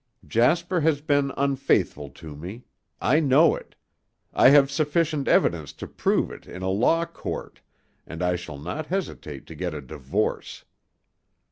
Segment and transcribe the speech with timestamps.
[0.25, 2.63] Jasper has been unfaithful to me.
[2.99, 3.75] I know it.
[4.33, 7.61] I have sufficient evidence to prove it in a law court
[8.07, 10.65] and I shall not hesitate to get a divorce.